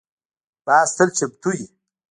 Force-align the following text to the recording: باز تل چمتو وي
باز 0.65 0.89
تل 0.97 1.09
چمتو 1.17 1.49
وي 1.57 1.65